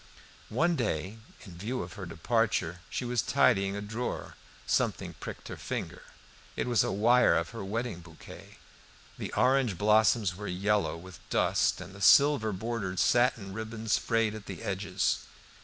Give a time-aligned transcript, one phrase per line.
[0.49, 4.33] One day when, in view of her departure, she was tidying a drawer,
[4.65, 6.01] something pricked her finger.
[6.55, 8.57] It was a wire of her wedding bouquet.
[9.19, 14.47] The orange blossoms were yellow with dust and the silver bordered satin ribbons frayed at
[14.47, 15.19] the edges.